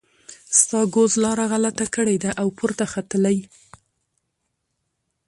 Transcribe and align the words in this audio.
ستا 0.59 0.79
ګوز 0.95 1.13
لاره 1.23 1.45
غلطه 1.51 1.85
کړې 1.95 2.15
ده 2.23 2.31
او 2.41 2.47
پورته 2.57 2.85
ختلی. 2.93 3.37